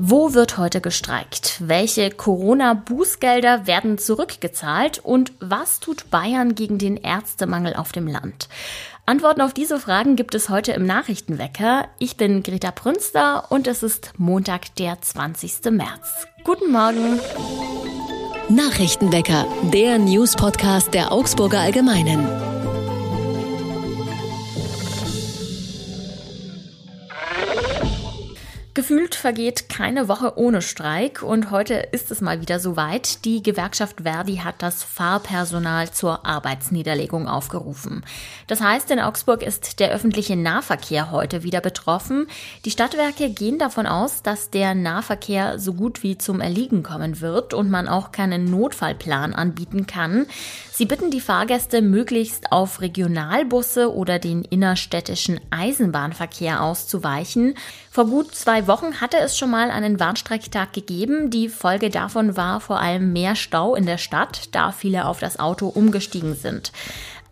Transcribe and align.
Wo 0.00 0.32
wird 0.32 0.58
heute 0.58 0.80
gestreikt? 0.80 1.56
Welche 1.58 2.10
Corona-Bußgelder 2.10 3.66
werden 3.66 3.98
zurückgezahlt? 3.98 5.00
Und 5.02 5.32
was 5.40 5.80
tut 5.80 6.10
Bayern 6.10 6.54
gegen 6.54 6.78
den 6.78 6.96
Ärztemangel 6.96 7.74
auf 7.74 7.90
dem 7.90 8.06
Land? 8.06 8.48
Antworten 9.06 9.40
auf 9.40 9.54
diese 9.54 9.80
Fragen 9.80 10.14
gibt 10.14 10.36
es 10.36 10.48
heute 10.48 10.70
im 10.72 10.86
Nachrichtenwecker. 10.86 11.88
Ich 11.98 12.16
bin 12.16 12.44
Greta 12.44 12.70
Prünster 12.70 13.50
und 13.50 13.66
es 13.66 13.82
ist 13.82 14.12
Montag, 14.18 14.74
der 14.76 15.00
20. 15.00 15.72
März. 15.72 16.26
Guten 16.44 16.70
Morgen. 16.70 17.18
Nachrichtenwecker, 18.48 19.46
der 19.72 19.98
News-Podcast 19.98 20.94
der 20.94 21.10
Augsburger 21.10 21.58
Allgemeinen. 21.58 22.47
Gefühlt 28.88 29.16
vergeht 29.16 29.68
keine 29.68 30.08
Woche 30.08 30.38
ohne 30.38 30.62
Streik 30.62 31.22
und 31.22 31.50
heute 31.50 31.74
ist 31.74 32.10
es 32.10 32.22
mal 32.22 32.40
wieder 32.40 32.58
soweit. 32.58 33.26
Die 33.26 33.42
Gewerkschaft 33.42 34.00
Verdi 34.04 34.36
hat 34.36 34.62
das 34.62 34.82
Fahrpersonal 34.82 35.90
zur 35.90 36.24
Arbeitsniederlegung 36.24 37.28
aufgerufen. 37.28 38.02
Das 38.46 38.62
heißt, 38.62 38.90
in 38.90 38.98
Augsburg 38.98 39.42
ist 39.42 39.80
der 39.80 39.90
öffentliche 39.90 40.36
Nahverkehr 40.36 41.10
heute 41.10 41.42
wieder 41.42 41.60
betroffen. 41.60 42.28
Die 42.64 42.70
Stadtwerke 42.70 43.28
gehen 43.28 43.58
davon 43.58 43.86
aus, 43.86 44.22
dass 44.22 44.48
der 44.48 44.74
Nahverkehr 44.74 45.58
so 45.58 45.74
gut 45.74 46.02
wie 46.02 46.16
zum 46.16 46.40
Erliegen 46.40 46.82
kommen 46.82 47.20
wird 47.20 47.52
und 47.52 47.68
man 47.68 47.88
auch 47.88 48.10
keinen 48.10 48.46
Notfallplan 48.46 49.34
anbieten 49.34 49.86
kann. 49.86 50.24
Sie 50.72 50.86
bitten 50.86 51.10
die 51.10 51.20
Fahrgäste 51.20 51.82
möglichst 51.82 52.52
auf 52.52 52.80
Regionalbusse 52.80 53.92
oder 53.92 54.18
den 54.18 54.44
innerstädtischen 54.44 55.40
Eisenbahnverkehr 55.50 56.62
auszuweichen. 56.62 57.54
Vor 57.90 58.06
gut 58.06 58.34
zwei 58.34 58.66
Wochen 58.66 59.00
hatte 59.00 59.18
es 59.18 59.38
schon 59.38 59.50
mal 59.50 59.70
einen 59.70 59.98
Warnstreiktag 59.98 60.72
gegeben. 60.72 61.30
Die 61.30 61.48
Folge 61.48 61.90
davon 61.90 62.36
war 62.36 62.60
vor 62.60 62.80
allem 62.80 63.12
mehr 63.12 63.34
Stau 63.34 63.74
in 63.74 63.86
der 63.86 63.98
Stadt, 63.98 64.48
da 64.52 64.72
viele 64.72 65.06
auf 65.06 65.20
das 65.20 65.38
Auto 65.38 65.68
umgestiegen 65.68 66.34
sind. 66.34 66.72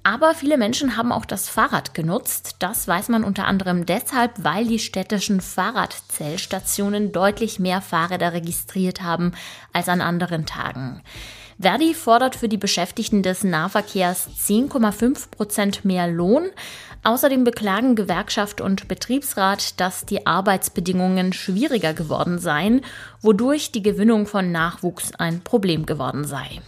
Aber 0.03 0.35
viele 0.35 0.57
Menschen 0.57 0.97
haben 0.97 1.11
auch 1.11 1.25
das 1.25 1.49
Fahrrad 1.49 1.93
genutzt. 1.93 2.57
Das 2.61 2.87
weiß 2.87 3.09
man 3.09 3.25
unter 3.25 3.47
anderem 3.47 3.87
deshalb, 3.87 4.33
weil 4.39 4.65
die 4.65 4.79
städtischen 4.79 5.41
Fahrradzellstationen 5.41 7.11
deutlich 7.11 7.59
mehr 7.59 7.83
Fahrräder 7.83 8.33
registriert 8.33 9.03
haben 9.03 9.33
als 9.73 9.89
an 9.89 10.01
anderen 10.01 10.47
Tagen. 10.47 11.03
Verdi 11.59 11.95
fordert 11.95 12.37
für 12.37 12.49
die 12.49 12.59
Beschäftigten 12.59 13.23
des 13.23 13.43
Nahverkehrs 13.43 14.29
10,5 14.39 15.31
Prozent 15.31 15.85
mehr 15.85 16.07
Lohn. 16.07 16.51
Außerdem 17.03 17.45
beklagen 17.45 17.95
Gewerkschaft 17.95 18.61
und 18.61 18.89
Betriebsrat, 18.89 19.81
dass 19.81 20.05
die 20.05 20.27
Arbeitsbedingungen 20.27 21.33
schwieriger 21.33 21.95
geworden 21.95 22.39
seien, 22.39 22.83
wodurch 23.23 23.73
die 23.73 23.83
Gewinnung 23.83 24.27
von 24.27 24.53
Nachwuchs 24.53 25.15
ein 25.15 25.41
Problem 25.41 25.87
geworden 25.87 26.25
sei. 26.25 26.61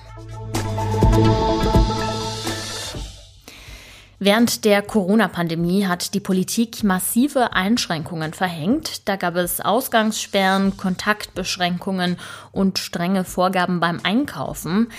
Während 4.20 4.64
der 4.64 4.82
Corona-Pandemie 4.82 5.86
hat 5.86 6.12
die 6.12 6.18
Politik 6.18 6.82
massive 6.82 7.52
Einschränkungen 7.52 8.34
verhängt. 8.34 9.08
Da 9.08 9.14
gab 9.14 9.36
es 9.36 9.60
Ausgangssperren, 9.60 10.76
Kontaktbeschränkungen 10.76 12.16
und 12.50 12.80
strenge 12.80 13.22
Vorgaben 13.22 13.78
beim 13.78 14.00
Einkaufen. 14.02 14.90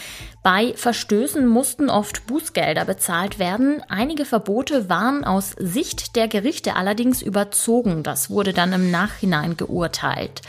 Bei 0.42 0.74
Verstößen 0.78 1.46
mussten 1.46 1.90
oft 1.90 2.26
Bußgelder 2.26 2.86
bezahlt 2.86 3.40
werden. 3.40 3.84
Einige 3.90 4.24
Verbote 4.24 4.88
waren 4.88 5.26
aus 5.26 5.54
Sicht 5.60 6.16
der 6.16 6.30
Gerichte 6.30 6.78
allerdings 6.78 7.22
überzogen. 7.22 8.04
Das 8.04 8.30
wurde 8.30 8.54
dann 8.54 8.72
im 8.72 8.90
Nachhinein 8.90 9.58
geurteilt. 9.58 10.42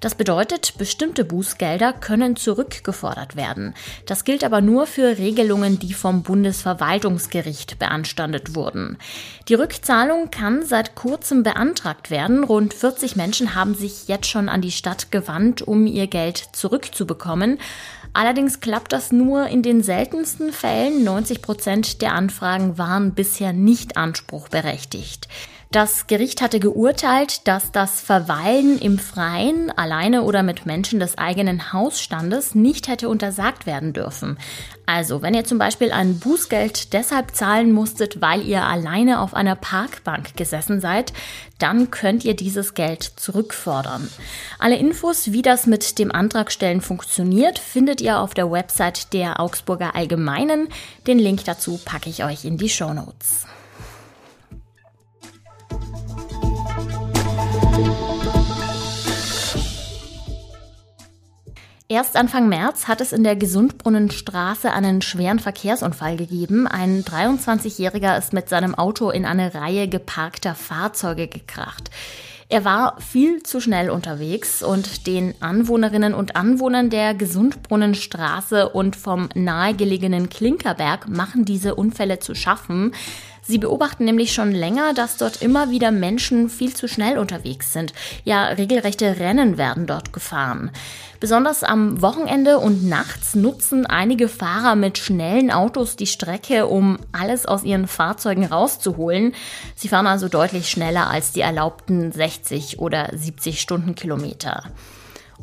Das 0.00 0.14
bedeutet, 0.14 0.74
bestimmte 0.78 1.24
Bußgelder 1.24 1.92
können 1.92 2.36
zurückgefordert 2.36 3.36
werden. 3.36 3.74
Das 4.04 4.24
gilt 4.24 4.44
aber 4.44 4.60
nur 4.60 4.86
für 4.86 5.16
Regelungen, 5.16 5.78
die 5.78 5.94
vom 5.94 6.22
Bundesverwaltungsgericht 6.22 7.78
beanstandet 7.78 8.54
wurden. 8.54 8.98
Die 9.48 9.54
Rückzahlung 9.54 10.30
kann 10.30 10.66
seit 10.66 10.96
kurzem 10.96 11.44
beantragt 11.44 12.10
werden. 12.10 12.44
Rund 12.44 12.74
40 12.74 13.16
Menschen 13.16 13.54
haben 13.54 13.74
sich 13.74 14.08
jetzt 14.08 14.28
schon 14.28 14.48
an 14.48 14.60
die 14.60 14.72
Stadt 14.72 15.10
gewandt, 15.10 15.62
um 15.62 15.86
ihr 15.86 16.08
Geld 16.08 16.36
zurückzubekommen. 16.52 17.58
Allerdings 18.16 18.60
klappt 18.60 18.94
das 18.94 19.12
nur 19.12 19.46
in 19.48 19.60
den 19.60 19.82
seltensten 19.82 20.50
Fällen. 20.50 21.04
90 21.04 21.42
Prozent 21.42 22.00
der 22.00 22.14
Anfragen 22.14 22.78
waren 22.78 23.12
bisher 23.12 23.52
nicht 23.52 23.98
anspruchberechtigt. 23.98 25.28
Das 25.76 26.06
Gericht 26.06 26.40
hatte 26.40 26.58
geurteilt, 26.58 27.46
dass 27.46 27.70
das 27.70 28.00
Verweilen 28.00 28.78
im 28.78 28.98
Freien, 28.98 29.70
alleine 29.70 30.22
oder 30.22 30.42
mit 30.42 30.64
Menschen 30.64 31.00
des 31.00 31.18
eigenen 31.18 31.74
Hausstandes, 31.74 32.54
nicht 32.54 32.88
hätte 32.88 33.10
untersagt 33.10 33.66
werden 33.66 33.92
dürfen. 33.92 34.38
Also, 34.86 35.20
wenn 35.20 35.34
ihr 35.34 35.44
zum 35.44 35.58
Beispiel 35.58 35.92
ein 35.92 36.18
Bußgeld 36.18 36.94
deshalb 36.94 37.36
zahlen 37.36 37.72
musstet, 37.72 38.22
weil 38.22 38.40
ihr 38.46 38.62
alleine 38.62 39.20
auf 39.20 39.34
einer 39.34 39.54
Parkbank 39.54 40.34
gesessen 40.34 40.80
seid, 40.80 41.12
dann 41.58 41.90
könnt 41.90 42.24
ihr 42.24 42.34
dieses 42.34 42.72
Geld 42.72 43.02
zurückfordern. 43.02 44.08
Alle 44.58 44.76
Infos, 44.76 45.32
wie 45.32 45.42
das 45.42 45.66
mit 45.66 45.98
dem 45.98 46.10
Antragstellen 46.10 46.80
funktioniert, 46.80 47.58
findet 47.58 48.00
ihr 48.00 48.20
auf 48.20 48.32
der 48.32 48.50
Website 48.50 49.12
der 49.12 49.40
Augsburger 49.40 49.94
Allgemeinen. 49.94 50.68
Den 51.06 51.18
Link 51.18 51.44
dazu 51.44 51.78
packe 51.84 52.08
ich 52.08 52.24
euch 52.24 52.46
in 52.46 52.56
die 52.56 52.70
Show 52.70 52.94
Notes. 52.94 53.44
Erst 61.88 62.16
Anfang 62.16 62.48
März 62.48 62.88
hat 62.88 63.00
es 63.00 63.12
in 63.12 63.22
der 63.22 63.36
Gesundbrunnenstraße 63.36 64.72
einen 64.72 65.02
schweren 65.02 65.38
Verkehrsunfall 65.38 66.16
gegeben. 66.16 66.66
Ein 66.66 67.04
23-Jähriger 67.04 68.18
ist 68.18 68.32
mit 68.32 68.48
seinem 68.48 68.74
Auto 68.74 69.10
in 69.10 69.24
eine 69.24 69.54
Reihe 69.54 69.86
geparkter 69.86 70.56
Fahrzeuge 70.56 71.28
gekracht. 71.28 71.90
Er 72.48 72.64
war 72.64 73.00
viel 73.00 73.44
zu 73.44 73.60
schnell 73.60 73.90
unterwegs 73.90 74.64
und 74.64 75.06
den 75.06 75.34
Anwohnerinnen 75.40 76.12
und 76.12 76.34
Anwohnern 76.34 76.90
der 76.90 77.14
Gesundbrunnenstraße 77.14 78.68
und 78.68 78.96
vom 78.96 79.28
nahegelegenen 79.36 80.28
Klinkerberg 80.28 81.08
machen 81.08 81.44
diese 81.44 81.76
Unfälle 81.76 82.18
zu 82.18 82.34
schaffen. 82.34 82.94
Sie 83.46 83.58
beobachten 83.58 84.04
nämlich 84.04 84.32
schon 84.32 84.50
länger, 84.50 84.92
dass 84.92 85.18
dort 85.18 85.40
immer 85.40 85.70
wieder 85.70 85.92
Menschen 85.92 86.48
viel 86.48 86.74
zu 86.74 86.88
schnell 86.88 87.16
unterwegs 87.16 87.72
sind. 87.72 87.92
Ja, 88.24 88.46
regelrechte 88.46 89.20
Rennen 89.20 89.56
werden 89.56 89.86
dort 89.86 90.12
gefahren. 90.12 90.72
Besonders 91.20 91.62
am 91.62 92.02
Wochenende 92.02 92.58
und 92.58 92.84
nachts 92.84 93.34
nutzen 93.34 93.86
einige 93.86 94.28
Fahrer 94.28 94.74
mit 94.74 94.98
schnellen 94.98 95.50
Autos 95.50 95.96
die 95.96 96.06
Strecke, 96.06 96.66
um 96.66 96.98
alles 97.12 97.46
aus 97.46 97.62
ihren 97.62 97.86
Fahrzeugen 97.86 98.44
rauszuholen. 98.44 99.32
Sie 99.76 99.88
fahren 99.88 100.08
also 100.08 100.28
deutlich 100.28 100.68
schneller 100.68 101.08
als 101.08 101.32
die 101.32 101.40
erlaubten 101.40 102.10
60 102.10 102.80
oder 102.80 103.10
70 103.14 103.60
Stundenkilometer. 103.60 104.64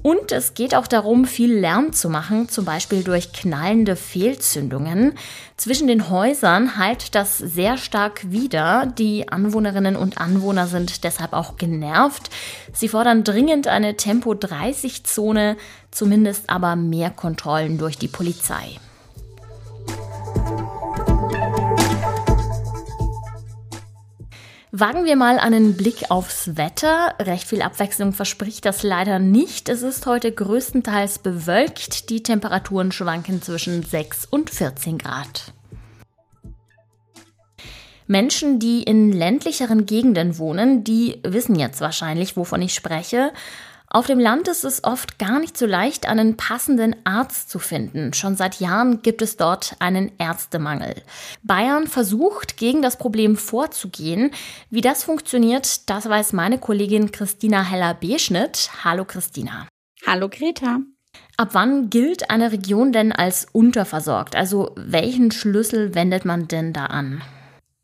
Und 0.02 0.32
es 0.32 0.54
geht 0.54 0.76
auch 0.76 0.88
darum, 0.88 1.26
viel 1.26 1.54
Lärm 1.54 1.94
zu 1.94 2.10
machen, 2.10 2.50
zum 2.50 2.66
Beispiel 2.66 3.04
durch 3.04 3.32
knallende 3.32 3.96
Fehlzündungen. 3.96 5.14
Zwischen 5.56 5.88
den 5.88 6.10
Häusern 6.10 6.78
heilt 6.78 7.16
das 7.16 7.38
sehr 7.38 7.78
stark 7.78 8.30
wieder. 8.32 8.86
Die 8.98 9.30
Anwohnerinnen 9.30 9.96
und 9.96 10.18
Anwohner 10.18 10.68
sind 10.68 11.04
deshalb 11.04 11.34
auch 11.34 11.58
genervt. 11.58 12.30
Sie 12.74 12.90
fordern 12.90 13.24
dringend 13.24 13.68
eine 13.68 13.96
Tempo-30-Zone, 13.96 15.58
zumindest 15.92 16.50
aber 16.50 16.76
mehr 16.76 17.12
Kontrollen 17.12 17.78
durch 17.78 17.98
die 17.98 18.08
Polizei. 18.08 18.80
Wagen 24.76 25.06
wir 25.06 25.16
mal 25.16 25.38
einen 25.38 25.78
Blick 25.78 26.10
aufs 26.10 26.58
Wetter. 26.58 27.14
Recht 27.20 27.48
viel 27.48 27.62
Abwechslung 27.62 28.12
verspricht 28.12 28.66
das 28.66 28.82
leider 28.82 29.20
nicht. 29.20 29.70
Es 29.70 29.84
ist 29.84 30.08
heute 30.08 30.32
größtenteils 30.32 31.20
bewölkt. 31.20 32.10
Die 32.10 32.24
Temperaturen 32.24 32.92
schwanken 32.92 33.44
zwischen 33.44 33.84
6 33.84 34.26
und 34.26 34.50
14 34.50 34.98
Grad. 34.98 35.54
Menschen, 38.08 38.58
die 38.58 38.82
in 38.82 39.12
ländlicheren 39.12 39.86
Gegenden 39.86 40.40
wohnen, 40.40 40.84
die 40.84 41.20
wissen 41.24 41.54
jetzt 41.54 41.80
wahrscheinlich, 41.80 42.36
wovon 42.36 42.64
ich 42.64 42.74
spreche. 42.74 43.32
Auf 43.96 44.08
dem 44.08 44.18
Land 44.18 44.48
ist 44.48 44.64
es 44.64 44.84
oft 44.84 45.20
gar 45.20 45.40
nicht 45.40 45.56
so 45.56 45.68
leicht, 45.68 46.08
einen 46.08 46.36
passenden 46.36 46.96
Arzt 47.04 47.52
zu 47.52 47.60
finden. 47.60 48.12
Schon 48.14 48.36
seit 48.36 48.60
Jahren 48.60 49.04
gibt 49.04 49.22
es 49.22 49.38
dort 49.38 49.76
einen 49.78 50.12
Ärztemangel. 50.18 50.96
Bayern 51.44 51.86
versucht, 51.86 52.58
gegen 52.58 52.82
das 52.82 52.98
Problem 52.98 53.36
vorzugehen. 53.38 54.32
Wie 54.72 54.82
das 54.82 55.04
funktioniert, 55.04 55.88
das 55.92 56.10
weiß 56.10 56.34
meine 56.34 56.58
Kollegin 56.58 57.12
Christina 57.12 57.62
Heller-Beschnitt. 57.62 58.72
Hallo 58.84 59.06
Christina. 59.06 59.68
Hallo 60.08 60.28
Greta. 60.28 60.80
Ab 61.38 61.50
wann 61.52 61.92
gilt 61.92 62.32
eine 62.32 62.52
Region 62.52 62.94
denn 62.94 63.12
als 63.12 63.46
unterversorgt? 63.52 64.36
Also 64.36 64.74
welchen 64.76 65.30
Schlüssel 65.30 65.94
wendet 65.94 66.26
man 66.26 66.48
denn 66.48 66.74
da 66.74 66.88
an? 66.88 67.22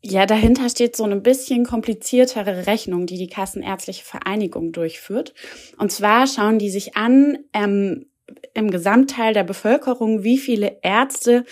Ja, 0.02 0.24
dahinter 0.24 0.68
steht 0.70 0.96
so 0.96 1.04
eine 1.04 1.16
bisschen 1.16 1.64
kompliziertere 1.64 2.66
Rechnung, 2.66 3.06
die 3.06 3.18
die 3.18 3.28
Kassenärztliche 3.28 4.04
Vereinigung 4.04 4.72
durchführt. 4.72 5.34
Und 5.76 5.92
zwar 5.92 6.26
schauen 6.26 6.58
die 6.58 6.70
sich 6.70 6.96
an, 6.96 7.38
ähm, 7.52 8.06
im 8.54 8.70
Gesamtteil 8.70 9.34
der 9.34 9.44
Bevölkerung, 9.44 10.22
wie 10.22 10.38
viele 10.38 10.78
Ärzte 10.82 11.44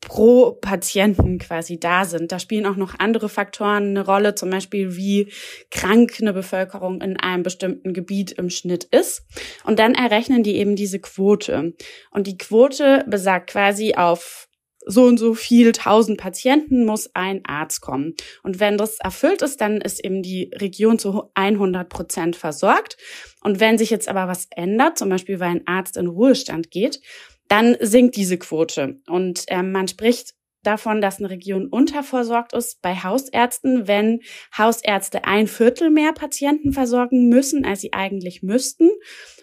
pro 0.00 0.52
Patienten 0.52 1.38
quasi 1.38 1.80
da 1.80 2.04
sind. 2.04 2.30
Da 2.30 2.38
spielen 2.38 2.66
auch 2.66 2.76
noch 2.76 2.98
andere 2.98 3.28
Faktoren 3.28 3.88
eine 3.88 4.04
Rolle, 4.04 4.34
zum 4.34 4.50
Beispiel 4.50 4.96
wie 4.96 5.32
krank 5.70 6.18
eine 6.20 6.32
Bevölkerung 6.32 7.00
in 7.00 7.18
einem 7.18 7.42
bestimmten 7.42 7.92
Gebiet 7.94 8.32
im 8.32 8.50
Schnitt 8.50 8.84
ist. 8.84 9.24
Und 9.64 9.78
dann 9.78 9.94
errechnen 9.94 10.42
die 10.42 10.56
eben 10.56 10.76
diese 10.76 11.00
Quote. 11.00 11.74
Und 12.10 12.26
die 12.26 12.38
Quote 12.38 13.04
besagt 13.08 13.50
quasi 13.50 13.94
auf 13.94 14.48
so 14.86 15.04
und 15.04 15.18
so 15.18 15.34
viel 15.34 15.72
tausend 15.72 16.18
Patienten 16.18 16.84
muss 16.84 17.10
ein 17.14 17.44
Arzt 17.44 17.80
kommen. 17.80 18.14
Und 18.42 18.60
wenn 18.60 18.76
das 18.76 18.98
erfüllt 18.98 19.42
ist, 19.42 19.60
dann 19.60 19.80
ist 19.80 20.04
eben 20.04 20.22
die 20.22 20.50
Region 20.54 20.98
zu 20.98 21.30
100 21.34 21.88
Prozent 21.88 22.36
versorgt. 22.36 22.96
Und 23.42 23.60
wenn 23.60 23.78
sich 23.78 23.90
jetzt 23.90 24.08
aber 24.08 24.28
was 24.28 24.48
ändert, 24.50 24.98
zum 24.98 25.08
Beispiel 25.08 25.40
weil 25.40 25.50
ein 25.50 25.66
Arzt 25.66 25.96
in 25.96 26.06
Ruhestand 26.06 26.70
geht, 26.70 27.00
dann 27.48 27.76
sinkt 27.80 28.16
diese 28.16 28.38
Quote. 28.38 29.00
Und 29.06 29.44
ähm, 29.48 29.72
man 29.72 29.88
spricht 29.88 30.34
davon, 30.66 31.00
dass 31.00 31.18
eine 31.18 31.30
Region 31.30 31.66
unterversorgt 31.66 32.52
ist 32.52 32.82
bei 32.82 32.94
Hausärzten, 32.94 33.86
wenn 33.86 34.20
Hausärzte 34.56 35.24
ein 35.24 35.46
Viertel 35.46 35.90
mehr 35.90 36.12
Patienten 36.12 36.72
versorgen 36.72 37.28
müssen, 37.28 37.64
als 37.64 37.80
sie 37.80 37.92
eigentlich 37.92 38.42
müssten. 38.42 38.90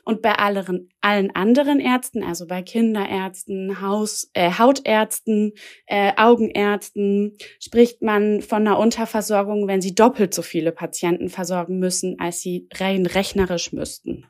Und 0.03 0.21
bei 0.21 0.33
allen, 0.33 0.89
allen 1.01 1.35
anderen 1.35 1.79
Ärzten, 1.79 2.23
also 2.23 2.47
bei 2.47 2.63
Kinderärzten, 2.63 3.81
Haus, 3.81 4.29
äh, 4.33 4.51
Hautärzten, 4.57 5.53
äh, 5.85 6.13
Augenärzten, 6.17 7.37
spricht 7.59 8.01
man 8.01 8.41
von 8.41 8.67
einer 8.67 8.79
Unterversorgung, 8.79 9.67
wenn 9.67 9.81
sie 9.81 9.93
doppelt 9.93 10.33
so 10.33 10.41
viele 10.41 10.71
Patienten 10.71 11.29
versorgen 11.29 11.79
müssen, 11.79 12.17
als 12.19 12.41
sie 12.41 12.67
rein 12.73 13.05
rechnerisch 13.05 13.73
müssten. 13.73 14.25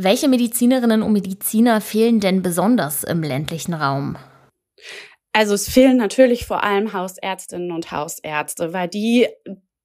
Welche 0.00 0.28
Medizinerinnen 0.28 1.02
und 1.02 1.12
Mediziner 1.12 1.80
fehlen 1.80 2.20
denn 2.20 2.40
besonders 2.40 3.02
im 3.02 3.22
ländlichen 3.22 3.74
Raum? 3.74 4.16
Also 5.32 5.54
es 5.54 5.68
fehlen 5.68 5.96
natürlich 5.96 6.46
vor 6.46 6.64
allem 6.64 6.92
Hausärztinnen 6.92 7.70
und 7.72 7.92
Hausärzte, 7.92 8.72
weil 8.72 8.88
die 8.88 9.28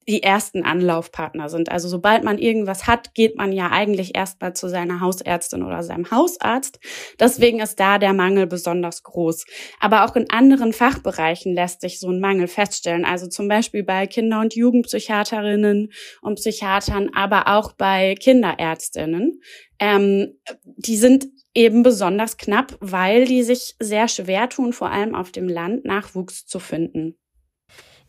die 0.07 0.23
ersten 0.23 0.63
Anlaufpartner 0.63 1.50
sind. 1.50 1.71
Also 1.71 1.88
sobald 1.88 2.23
man 2.23 2.38
irgendwas 2.38 2.88
hat, 2.88 3.13
geht 3.13 3.38
man 3.38 3.51
ja 3.51 3.71
eigentlich 3.71 4.15
erstmal 4.15 4.53
zu 4.53 4.67
seiner 4.67 5.00
Hausärztin 5.00 5.63
oder 5.63 5.83
seinem 5.83 6.11
Hausarzt. 6.11 6.79
Deswegen 7.19 7.59
ist 7.59 7.79
da 7.79 7.97
der 7.97 8.13
Mangel 8.13 8.47
besonders 8.47 9.03
groß. 9.03 9.45
Aber 9.79 10.05
auch 10.05 10.15
in 10.15 10.29
anderen 10.29 10.73
Fachbereichen 10.73 11.53
lässt 11.53 11.81
sich 11.81 12.00
so 12.00 12.09
ein 12.09 12.19
Mangel 12.19 12.47
feststellen. 12.47 13.05
Also 13.05 13.27
zum 13.27 13.47
Beispiel 13.47 13.83
bei 13.83 14.07
Kinder- 14.07 14.41
und 14.41 14.55
Jugendpsychiaterinnen 14.55 15.91
und 16.21 16.35
Psychiatern, 16.35 17.09
aber 17.13 17.47
auch 17.47 17.73
bei 17.73 18.15
Kinderärztinnen. 18.15 19.41
Ähm, 19.79 20.39
die 20.63 20.97
sind 20.97 21.27
eben 21.53 21.83
besonders 21.83 22.38
knapp, 22.38 22.77
weil 22.79 23.25
die 23.25 23.44
sich 23.44 23.75
sehr 23.79 24.07
schwer 24.07 24.50
tun, 24.50 24.73
vor 24.73 24.91
allem 24.91 25.15
auf 25.15 25.31
dem 25.31 25.47
Land 25.47 25.85
Nachwuchs 25.85 26.45
zu 26.45 26.59
finden. 26.59 27.15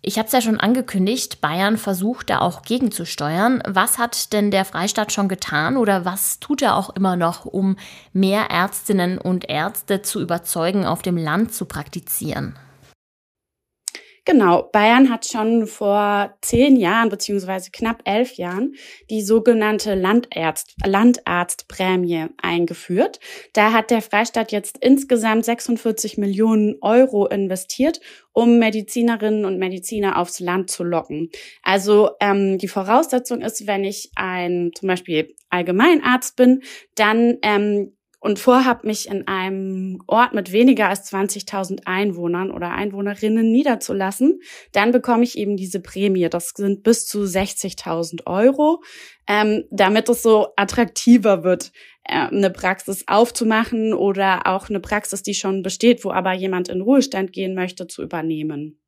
Ich 0.06 0.19
habe 0.19 0.27
es 0.27 0.33
ja 0.33 0.43
schon 0.43 0.61
angekündigt, 0.61 1.41
Bayern 1.41 1.79
versucht 1.79 2.29
da 2.29 2.41
auch 2.41 2.61
gegenzusteuern. 2.61 3.62
Was 3.67 3.97
hat 3.97 4.35
denn 4.35 4.51
der 4.51 4.67
Freistaat 4.67 5.12
schon 5.12 5.29
getan 5.29 5.79
oder 5.79 6.05
was 6.05 6.41
tut 6.41 6.61
er 6.61 6.77
auch 6.77 6.91
immer 6.91 7.17
noch, 7.17 7.47
um 7.47 7.77
mehr 8.12 8.51
Ärztinnen 8.51 9.17
und 9.17 9.49
Ärzte 9.49 10.03
zu 10.03 10.21
überzeugen, 10.21 10.85
auf 10.85 11.01
dem 11.01 11.17
Land 11.17 11.55
zu 11.55 11.65
praktizieren? 11.65 12.55
Genau, 14.26 14.62
Bayern 14.73 15.11
hat 15.11 15.26
schon 15.26 15.67
vor 15.67 16.35
zehn 16.41 16.76
Jahren 16.76 17.11
beziehungsweise 17.11 17.71
knapp 17.71 18.00
elf 18.06 18.35
Jahren 18.35 18.75
die 19.11 19.21
sogenannte 19.21 19.94
Landarzt, 19.94 20.76
Landarztprämie 20.82 22.29
eingeführt. 22.41 23.21
Da 23.53 23.73
hat 23.73 23.91
der 23.91 24.00
Freistaat 24.00 24.50
jetzt 24.50 24.79
insgesamt 24.81 25.44
46 25.44 26.17
Millionen 26.17 26.76
Euro 26.81 27.26
investiert, 27.26 28.00
um 28.32 28.59
Medizinerinnen 28.59 29.44
und 29.44 29.59
Mediziner 29.59 30.17
aufs 30.17 30.41
Land 30.41 30.70
zu 30.70 30.85
locken. 30.85 31.29
Also 31.62 32.12
ähm, 32.20 32.56
die 32.56 32.69
Voraussetzung 32.69 33.43
ist, 33.43 33.67
wenn 33.67 33.85
ich 33.85 34.11
ein 34.17 34.70
zum 34.75 34.88
Beispiel 34.88 35.35
Allgemeinarzt 35.50 36.35
bin, 36.37 36.62
dann 36.94 37.37
ähm, 37.43 37.93
und 38.25 38.38
vorhab, 38.38 38.85
mich 38.85 39.09
in 39.11 39.29
einem 39.29 40.03
Ort 40.06 40.32
mit 40.32 40.50
weniger 40.50 40.88
als 40.88 41.12
20.000 41.12 41.82
Einwohnern 41.85 42.50
oder 42.50 42.71
Einwohnerinnen 42.71 43.53
niederzulassen, 43.53 44.41
dann 44.73 44.93
bekomme 44.93 45.25
ich 45.25 45.37
eben 45.37 45.59
diese 45.59 45.79
Prämie. 45.79 46.31
Das 46.31 46.55
sind 46.56 46.82
bis 46.85 47.06
zu 47.06 47.25
60.000 47.25 48.26
Euro, 48.26 48.82
ähm, 49.26 49.65
damit 49.71 50.09
es 50.09 50.23
so 50.23 50.49
attraktiver 50.56 51.44
wird, 51.44 51.71
äh, 52.05 52.15
eine 52.15 52.49
Praxis 52.49 53.05
aufzumachen 53.06 53.93
oder 53.93 54.47
auch 54.47 54.70
eine 54.70 54.81
Praxis, 54.81 55.23
die 55.23 55.35
schon 55.35 55.62
besteht, 55.62 56.03
wo 56.03 56.11
aber 56.11 56.32
jemand 56.32 56.70
in 56.70 56.81
Ruhestand 56.81 57.31
gehen 57.35 57.55
möchte, 57.55 57.88
zu 57.88 58.03
übernehmen. 58.03 58.81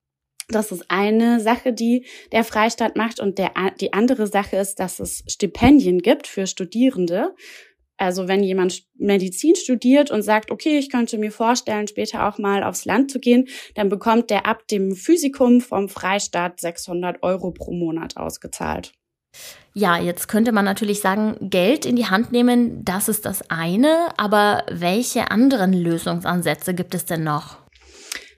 Das 0.49 0.73
ist 0.73 0.87
eine 0.89 1.41
Sache, 1.41 1.75
die 1.75 2.07
der 2.33 2.45
Freistaat 2.45 2.97
macht. 2.97 3.21
Und 3.21 3.37
der, 3.37 3.51
die 3.81 3.93
andere 3.93 4.29
Sache 4.29 4.57
ist, 4.57 4.77
dass 4.77 4.99
es 4.99 5.25
Stipendien 5.27 5.99
gibt 5.99 6.27
für 6.27 6.47
Studierende, 6.47 7.35
also 7.97 8.29
wenn 8.29 8.43
jemand 8.43 8.85
Medizin 8.95 9.57
studiert 9.57 10.11
und 10.11 10.23
sagt, 10.23 10.51
okay, 10.51 10.79
ich 10.79 10.91
könnte 10.91 11.19
mir 11.19 11.33
vorstellen, 11.33 11.89
später 11.89 12.29
auch 12.29 12.39
mal 12.39 12.63
aufs 12.63 12.85
Land 12.85 13.11
zu 13.11 13.21
gehen, 13.21 13.49
dann 13.75 13.89
bekommt 13.89 14.31
der 14.31 14.47
ab 14.47 14.67
dem 14.69 14.95
Physikum 14.95 15.61
vom 15.61 15.89
Freistaat 15.89 16.61
600 16.61 17.23
Euro 17.23 17.51
pro 17.51 17.73
Monat 17.73 18.17
ausgezahlt. 18.17 18.93
Ja, 19.75 19.99
jetzt 19.99 20.29
könnte 20.29 20.53
man 20.53 20.65
natürlich 20.65 21.01
sagen, 21.01 21.37
Geld 21.41 21.85
in 21.85 21.97
die 21.97 22.07
Hand 22.07 22.33
nehmen, 22.33 22.83
das 22.85 23.09
ist 23.09 23.27
das 23.27 23.51
eine, 23.51 24.09
aber 24.17 24.65
welche 24.71 25.31
anderen 25.31 25.75
Lösungsansätze 25.75 26.73
gibt 26.73 26.95
es 26.95 27.05
denn 27.05 27.25
noch? 27.25 27.66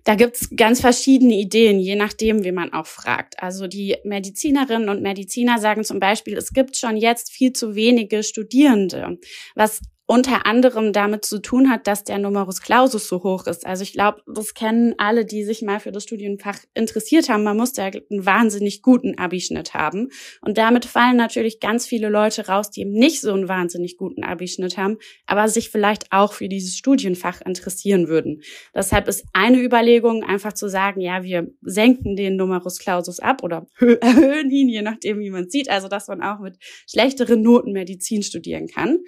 Da 0.09 0.15
gibt's 0.15 0.49
ganz 0.57 0.81
verschiedene 0.81 1.35
Ideen, 1.35 1.81
je 1.81 1.95
nachdem, 1.95 2.43
wie 2.43 2.51
man 2.51 2.73
auch 2.73 2.87
fragt. 2.87 3.43
Also 3.43 3.67
die 3.67 3.99
Medizinerinnen 4.05 4.89
und 4.89 5.03
Mediziner 5.03 5.59
sagen 5.59 5.85
zum 5.85 6.01
Beispiel, 6.01 6.35
es 6.39 6.55
gibt 6.55 6.79
schon 6.79 6.97
jetzt 6.97 7.31
viel 7.31 7.53
zu 7.53 7.75
wenige 7.75 8.23
Studierende, 8.23 9.19
was 9.55 9.83
unter 10.11 10.47
anderem 10.47 10.95
damit 10.95 11.27
zu 11.27 11.39
tun 11.39 11.69
hat, 11.69 11.87
dass 11.87 12.03
der 12.03 12.17
Numerus 12.17 12.63
Clausus 12.63 13.09
so 13.09 13.23
hoch 13.23 13.47
ist. 13.47 13.67
Also 13.67 13.83
ich 13.83 13.93
glaube, 13.93 14.23
das 14.27 14.55
kennen 14.55 14.95
alle, 14.97 15.27
die 15.27 15.45
sich 15.45 15.61
mal 15.61 15.81
für 15.81 15.93
das 15.93 16.05
Studienfach 16.05 16.61
interessiert 16.73 17.29
haben. 17.29 17.45
Man 17.45 17.59
muss 17.59 17.75
da 17.75 17.85
einen 17.85 18.25
wahnsinnig 18.25 18.81
guten 18.81 19.19
Abischnitt 19.19 19.75
haben. 19.75 20.09
Und 20.41 20.57
damit 20.57 20.87
fallen 20.87 21.19
natürlich 21.19 21.61
ganz 21.61 21.87
viele 21.87 22.09
Leute 22.09 22.47
raus, 22.47 22.71
die 22.71 22.81
eben 22.81 22.93
nicht 22.93 23.21
so 23.21 23.35
einen 23.35 23.49
wahnsinnig 23.51 23.99
guten 23.99 24.25
Abischnitt 24.25 24.79
haben, 24.79 24.97
aber 25.27 25.47
sich 25.51 25.69
vielleicht 25.69 26.11
auch 26.11 26.33
für 26.33 26.49
dieses 26.49 26.79
Studienfach 26.79 27.43
interessieren 27.43 28.09
würden. 28.09 28.41
Deshalb 28.75 29.09
ist 29.09 29.27
eine 29.35 29.61
Überlegung 29.61 30.25
einfach 30.25 30.55
zu 30.55 30.71
sagen, 30.71 31.03
ja, 31.03 31.23
wir 31.23 31.49
senken 31.61 32.17
den 32.17 32.37
Numerus 32.37 32.79
Clausus 32.79 33.21
ab 33.21 33.43
oder 33.43 33.67
erhöhen 34.01 34.51
ihn, 34.51 34.71
je 34.71 34.81
nachdem, 34.81 35.19
wie 35.19 35.29
man 35.29 35.51
sieht. 35.51 35.69
Also, 35.69 35.89
dass 35.89 36.09
man 36.09 36.23
auch 36.23 36.39
mit 36.39 36.57
schlechteren 36.89 37.43
Noten 37.43 37.73
Medizin 37.73 38.23
studieren 38.23 38.69
kann. 38.69 39.01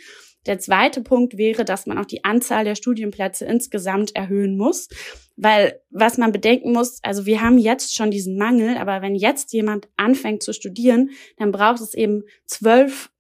Der 0.47 0.59
zweite 0.59 1.03
Punkt 1.03 1.37
wäre, 1.37 1.65
dass 1.65 1.87
man 1.87 1.99
auch 1.99 2.07
die 2.07 2.25
Anzahl 2.25 2.65
der 2.65 2.75
Studienplätze 2.75 3.45
insgesamt 3.45 4.17
erhöhen 4.17 4.57
muss, 4.57 4.89
weil 5.37 5.81
was 5.91 6.19
man 6.19 6.33
bedenken 6.33 6.73
muss, 6.73 6.99
also 7.03 7.27
wir 7.27 7.43
haben 7.43 7.59
jetzt 7.59 7.95
schon 7.95 8.11
diesen 8.11 8.39
Mangel, 8.39 8.77
aber 8.77 9.03
wenn 9.03 9.15
jetzt 9.15 9.53
jemand 9.53 9.89
anfängt 9.97 10.43
zu 10.43 10.53
studieren, 10.53 11.11
dann 11.37 11.53
braucht 11.53 11.81
es 11.81 11.95
eben 11.95 12.23
zwölf 12.47 13.11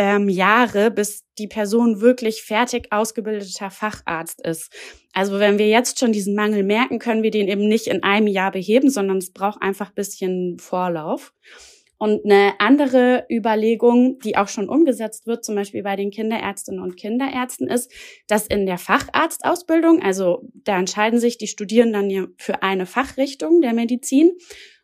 ähm, 0.00 0.30
Jahre, 0.30 0.90
bis 0.90 1.26
die 1.38 1.46
Person 1.46 2.00
wirklich 2.00 2.42
fertig 2.42 2.90
ausgebildeter 2.90 3.70
Facharzt 3.70 4.40
ist. 4.40 4.72
Also 5.12 5.38
wenn 5.38 5.58
wir 5.58 5.68
jetzt 5.68 5.98
schon 5.98 6.12
diesen 6.12 6.34
Mangel 6.34 6.62
merken, 6.62 6.98
können 6.98 7.22
wir 7.22 7.30
den 7.30 7.48
eben 7.48 7.68
nicht 7.68 7.86
in 7.86 8.02
einem 8.02 8.26
Jahr 8.26 8.50
beheben, 8.50 8.88
sondern 8.88 9.18
es 9.18 9.30
braucht 9.32 9.60
einfach 9.60 9.90
bisschen 9.90 10.58
Vorlauf. 10.58 11.34
Und 12.00 12.24
eine 12.24 12.54
andere 12.60 13.26
Überlegung, 13.30 14.18
die 14.20 14.38
auch 14.38 14.48
schon 14.48 14.70
umgesetzt 14.70 15.26
wird, 15.26 15.44
zum 15.44 15.54
Beispiel 15.54 15.82
bei 15.82 15.96
den 15.96 16.10
Kinderärztinnen 16.10 16.80
und 16.80 16.96
Kinderärzten, 16.96 17.68
ist, 17.68 17.92
dass 18.26 18.46
in 18.46 18.64
der 18.64 18.78
Facharztausbildung, 18.78 20.00
also 20.00 20.48
da 20.54 20.78
entscheiden 20.78 21.20
sich 21.20 21.36
die 21.36 21.46
Studierenden 21.46 22.34
für 22.38 22.62
eine 22.62 22.86
Fachrichtung 22.86 23.60
der 23.60 23.74
Medizin 23.74 24.32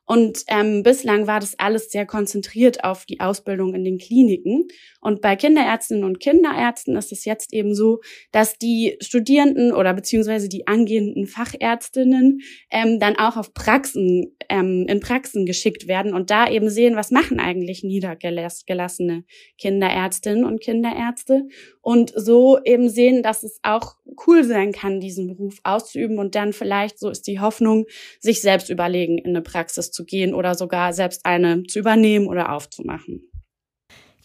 und 0.06 0.44
ähm, 0.46 0.84
bislang 0.84 1.26
war 1.26 1.40
das 1.40 1.58
alles 1.58 1.90
sehr 1.90 2.06
konzentriert 2.06 2.84
auf 2.84 3.06
die 3.06 3.18
Ausbildung 3.18 3.75
in 3.75 3.82
den 3.82 3.98
Kliniken. 3.98 4.68
Und 5.00 5.20
bei 5.20 5.34
Kinderärztinnen 5.34 6.04
und 6.04 6.20
Kinderärzten 6.20 6.96
ist 6.96 7.10
es 7.10 7.25
jetzt 7.25 7.52
eben 7.52 7.75
so, 7.75 8.00
dass 8.30 8.56
die 8.56 8.96
Studierenden 9.00 9.72
oder 9.72 9.92
beziehungsweise 9.94 10.48
die 10.48 10.68
angehenden 10.68 11.26
Fachärztinnen 11.26 12.40
ähm, 12.70 13.00
dann 13.00 13.16
auch 13.16 13.36
auf 13.36 13.52
Praxen, 13.52 14.36
ähm, 14.48 14.86
in 14.88 15.00
Praxen 15.00 15.44
geschickt 15.44 15.88
werden 15.88 16.14
und 16.14 16.30
da 16.30 16.48
eben 16.48 16.70
sehen, 16.70 16.94
was 16.94 17.10
machen 17.10 17.40
eigentlich 17.40 17.82
niedergelassene 17.82 19.25
Kinderärztinnen 19.58 20.44
und 20.44 20.60
Kinderärzte. 20.60 21.48
Und 21.80 22.12
so 22.16 22.58
eben 22.64 22.88
sehen, 22.88 23.22
dass 23.22 23.42
es 23.42 23.58
auch 23.62 23.96
cool 24.26 24.44
sein 24.44 24.72
kann, 24.72 25.00
diesen 25.00 25.26
Beruf 25.26 25.58
auszuüben 25.64 26.18
und 26.18 26.34
dann 26.36 26.52
vielleicht, 26.52 26.98
so 26.98 27.10
ist 27.10 27.26
die 27.26 27.40
Hoffnung, 27.40 27.86
sich 28.20 28.40
selbst 28.40 28.70
überlegen, 28.70 29.18
in 29.18 29.30
eine 29.30 29.42
Praxis 29.42 29.90
zu 29.97 30.05
gehen 30.05 30.35
oder 30.35 30.55
sogar 30.55 30.93
selbst 30.93 31.26
eine 31.26 31.65
zu 31.65 31.81
übernehmen 31.81 32.29
oder 32.29 32.53
aufzumachen. 32.53 33.23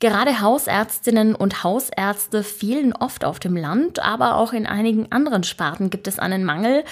Gerade 0.01 0.41
Hausärztinnen 0.41 1.35
und 1.35 1.63
Hausärzte 1.63 2.41
fehlen 2.41 2.91
oft 2.91 3.23
auf 3.23 3.37
dem 3.39 3.55
Land, 3.55 3.99
aber 3.99 4.35
auch 4.35 4.51
in 4.51 4.65
einigen 4.65 5.11
anderen 5.11 5.43
Sparten 5.43 5.91
gibt 5.91 6.07
es 6.07 6.17
einen 6.17 6.43
Mangel. 6.43 6.83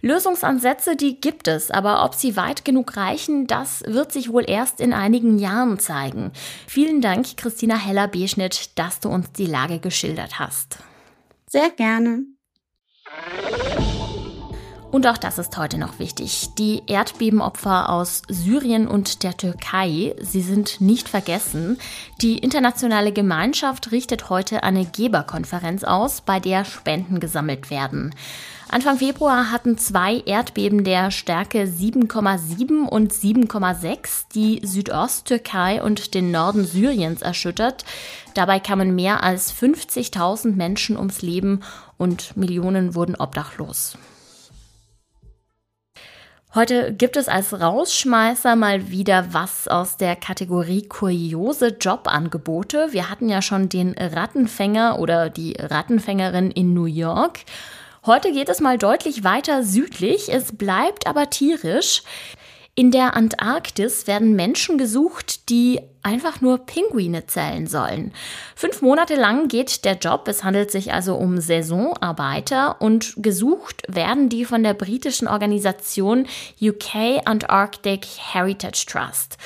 Lösungsansätze, 0.00 0.96
die 0.96 1.20
gibt 1.20 1.46
es, 1.46 1.70
aber 1.70 2.04
ob 2.04 2.14
sie 2.14 2.36
weit 2.36 2.64
genug 2.64 2.96
reichen, 2.96 3.46
das 3.46 3.84
wird 3.86 4.10
sich 4.10 4.32
wohl 4.32 4.50
erst 4.50 4.80
in 4.80 4.92
einigen 4.92 5.38
Jahren 5.38 5.78
zeigen. 5.78 6.32
Vielen 6.66 7.00
Dank, 7.00 7.36
Christina 7.36 7.76
Heller-Beschnitt, 7.76 8.76
dass 8.76 8.98
du 8.98 9.10
uns 9.10 9.30
die 9.30 9.46
Lage 9.46 9.78
geschildert 9.78 10.40
hast. 10.40 10.78
Sehr 11.48 11.70
gerne. 11.70 12.24
Und 14.96 15.06
auch 15.06 15.18
das 15.18 15.36
ist 15.36 15.58
heute 15.58 15.76
noch 15.76 15.98
wichtig. 15.98 16.54
Die 16.56 16.82
Erdbebenopfer 16.86 17.90
aus 17.90 18.22
Syrien 18.28 18.88
und 18.88 19.24
der 19.24 19.36
Türkei, 19.36 20.14
sie 20.22 20.40
sind 20.40 20.80
nicht 20.80 21.10
vergessen. 21.10 21.76
Die 22.22 22.38
internationale 22.38 23.12
Gemeinschaft 23.12 23.92
richtet 23.92 24.30
heute 24.30 24.62
eine 24.62 24.86
Geberkonferenz 24.86 25.84
aus, 25.84 26.22
bei 26.22 26.40
der 26.40 26.64
Spenden 26.64 27.20
gesammelt 27.20 27.68
werden. 27.68 28.14
Anfang 28.70 28.96
Februar 28.96 29.50
hatten 29.50 29.76
zwei 29.76 30.22
Erdbeben 30.24 30.82
der 30.82 31.10
Stärke 31.10 31.64
7,7 31.64 32.88
und 32.88 33.12
7,6 33.12 34.24
die 34.34 34.62
Südosttürkei 34.64 35.82
und 35.82 36.14
den 36.14 36.30
Norden 36.30 36.64
Syriens 36.64 37.20
erschüttert. 37.20 37.84
Dabei 38.32 38.60
kamen 38.60 38.94
mehr 38.94 39.22
als 39.22 39.52
50.000 39.52 40.54
Menschen 40.54 40.96
ums 40.96 41.20
Leben 41.20 41.60
und 41.98 42.34
Millionen 42.34 42.94
wurden 42.94 43.14
obdachlos. 43.14 43.98
Heute 46.54 46.94
gibt 46.94 47.16
es 47.16 47.28
als 47.28 47.60
Rausschmeißer 47.60 48.56
mal 48.56 48.88
wieder 48.88 49.34
was 49.34 49.68
aus 49.68 49.98
der 49.98 50.16
Kategorie 50.16 50.86
kuriose 50.88 51.76
Jobangebote. 51.78 52.92
Wir 52.92 53.10
hatten 53.10 53.28
ja 53.28 53.42
schon 53.42 53.68
den 53.68 53.94
Rattenfänger 53.98 54.98
oder 54.98 55.28
die 55.28 55.54
Rattenfängerin 55.58 56.50
in 56.50 56.72
New 56.72 56.86
York. 56.86 57.40
Heute 58.06 58.32
geht 58.32 58.48
es 58.48 58.60
mal 58.60 58.78
deutlich 58.78 59.24
weiter 59.24 59.64
südlich, 59.64 60.32
es 60.32 60.56
bleibt 60.56 61.06
aber 61.06 61.28
tierisch. 61.28 62.04
In 62.78 62.90
der 62.90 63.16
Antarktis 63.16 64.06
werden 64.06 64.36
Menschen 64.36 64.76
gesucht, 64.76 65.48
die 65.48 65.80
einfach 66.02 66.42
nur 66.42 66.58
Pinguine 66.58 67.24
zählen 67.24 67.66
sollen. 67.66 68.12
Fünf 68.54 68.82
Monate 68.82 69.14
lang 69.14 69.48
geht 69.48 69.86
der 69.86 69.94
Job, 69.94 70.28
es 70.28 70.44
handelt 70.44 70.70
sich 70.70 70.92
also 70.92 71.16
um 71.16 71.40
Saisonarbeiter 71.40 72.82
und 72.82 73.14
gesucht 73.16 73.82
werden 73.88 74.28
die 74.28 74.44
von 74.44 74.62
der 74.62 74.74
britischen 74.74 75.26
Organisation 75.26 76.26
UK 76.60 77.22
Antarctic 77.24 78.06
Heritage 78.18 78.84
Trust. 78.86 79.38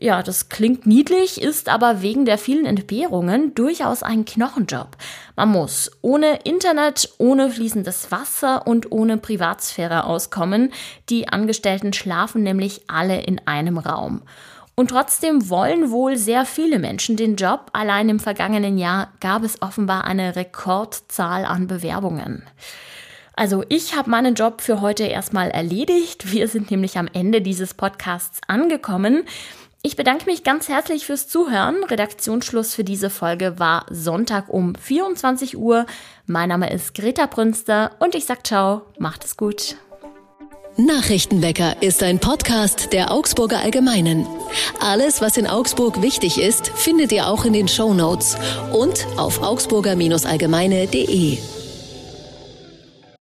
Ja, 0.00 0.22
das 0.22 0.48
klingt 0.48 0.86
niedlich, 0.86 1.42
ist 1.42 1.68
aber 1.68 2.02
wegen 2.02 2.24
der 2.24 2.38
vielen 2.38 2.66
Entbehrungen 2.66 3.52
durchaus 3.56 4.04
ein 4.04 4.24
Knochenjob. 4.24 4.96
Man 5.34 5.48
muss 5.48 5.90
ohne 6.02 6.38
Internet, 6.44 7.10
ohne 7.18 7.50
fließendes 7.50 8.12
Wasser 8.12 8.68
und 8.68 8.92
ohne 8.92 9.16
Privatsphäre 9.16 10.04
auskommen. 10.04 10.72
Die 11.08 11.28
Angestellten 11.28 11.92
schlafen 11.92 12.44
nämlich 12.44 12.82
alle 12.86 13.20
in 13.22 13.40
einem 13.46 13.76
Raum. 13.76 14.22
Und 14.76 14.90
trotzdem 14.90 15.50
wollen 15.50 15.90
wohl 15.90 16.16
sehr 16.16 16.44
viele 16.44 16.78
Menschen 16.78 17.16
den 17.16 17.34
Job. 17.34 17.70
Allein 17.72 18.08
im 18.08 18.20
vergangenen 18.20 18.78
Jahr 18.78 19.08
gab 19.18 19.42
es 19.42 19.60
offenbar 19.62 20.04
eine 20.04 20.36
Rekordzahl 20.36 21.44
an 21.44 21.66
Bewerbungen. 21.66 22.44
Also 23.34 23.64
ich 23.68 23.96
habe 23.96 24.10
meinen 24.10 24.36
Job 24.36 24.60
für 24.60 24.80
heute 24.80 25.04
erstmal 25.04 25.50
erledigt. 25.50 26.30
Wir 26.30 26.46
sind 26.46 26.70
nämlich 26.70 26.98
am 26.98 27.08
Ende 27.12 27.40
dieses 27.42 27.74
Podcasts 27.74 28.40
angekommen. 28.46 29.24
Ich 29.82 29.94
bedanke 29.94 30.26
mich 30.26 30.42
ganz 30.42 30.68
herzlich 30.68 31.06
fürs 31.06 31.28
Zuhören. 31.28 31.84
Redaktionsschluss 31.84 32.74
für 32.74 32.82
diese 32.82 33.10
Folge 33.10 33.60
war 33.60 33.86
Sonntag 33.90 34.48
um 34.48 34.74
24 34.74 35.56
Uhr. 35.56 35.86
Mein 36.26 36.48
Name 36.48 36.72
ist 36.72 36.94
Greta 36.94 37.26
Brünster 37.26 37.92
und 38.00 38.16
ich 38.16 38.24
sag 38.24 38.44
ciao, 38.46 38.82
macht 38.98 39.24
es 39.24 39.36
gut. 39.36 39.76
Nachrichtenwecker 40.76 41.82
ist 41.82 42.02
ein 42.02 42.18
Podcast 42.18 42.92
der 42.92 43.10
Augsburger 43.12 43.60
Allgemeinen. 43.60 44.26
Alles, 44.80 45.20
was 45.20 45.36
in 45.36 45.46
Augsburg 45.46 46.02
wichtig 46.02 46.40
ist, 46.40 46.68
findet 46.68 47.10
ihr 47.10 47.26
auch 47.26 47.44
in 47.44 47.52
den 47.52 47.66
Show 47.66 47.94
Notes 47.94 48.36
und 48.72 49.06
auf 49.16 49.42
augsburger-allgemeine.de. 49.42 51.38